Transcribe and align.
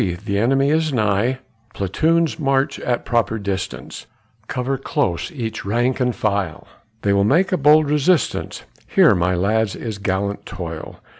the 0.25 0.39
enemy 0.39 0.71
is 0.71 0.91
nigh; 0.91 1.37
Platoons 1.75 2.39
march 2.39 2.79
at 2.79 3.05
proper 3.05 3.37
distance, 3.37 4.07
Cover 4.47 4.79
close 4.79 5.31
each 5.31 5.63
rank 5.63 5.99
and 5.99 6.15
file, 6.15 6.65
They 7.03 7.13
will 7.13 7.23
make 7.23 7.51
a 7.51 7.55
bold 7.57 7.87
resistance, 7.87 8.63
Here, 8.87 9.13
my 9.13 9.35
lads, 9.35 9.75
is 9.75 9.99
gallant 9.99 10.43
toil. 10.47 10.99